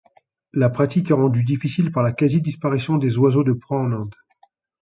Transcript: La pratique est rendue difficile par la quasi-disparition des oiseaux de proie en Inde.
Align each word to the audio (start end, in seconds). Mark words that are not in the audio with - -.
La 0.53 0.71
pratique 0.71 1.11
est 1.11 1.13
rendue 1.13 1.43
difficile 1.43 1.91
par 1.91 2.01
la 2.01 2.11
quasi-disparition 2.11 2.97
des 2.97 3.19
oiseaux 3.19 3.43
de 3.43 3.53
proie 3.53 3.79
en 3.79 3.91
Inde. 3.91 4.15